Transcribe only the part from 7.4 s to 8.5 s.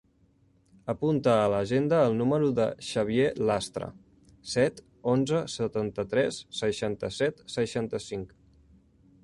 seixanta-cinc.